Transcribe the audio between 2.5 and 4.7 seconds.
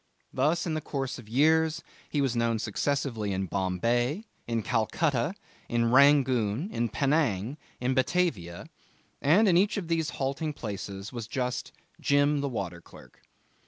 successively in Bombay, in